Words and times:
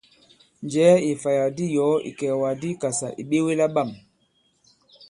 Njɛ̀ɛ 0.65 0.95
ì 1.01 1.05
ìfàyàk 1.13 1.49
di 1.57 1.65
i 1.69 1.73
yɔ̀ɔ 1.75 1.95
ìkɛ̀ɛ̀wàk 2.09 2.55
di 2.61 2.67
i 2.69 2.71
Ikàsà 2.75 3.07
ì 3.21 3.23
ɓewe 3.29 3.51
la 3.59 3.67
bâm! 3.75 3.89